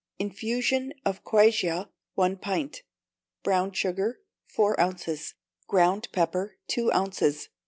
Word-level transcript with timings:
Infusion 0.17 0.93
of 1.05 1.23
quassia, 1.23 1.91
one 2.15 2.35
pint; 2.35 2.81
brown 3.43 3.71
sugar, 3.71 4.19
four 4.47 4.73
ounces; 4.81 5.35
ground 5.67 6.07
pepper, 6.11 6.57
two 6.67 6.91
ounces. 6.91 7.49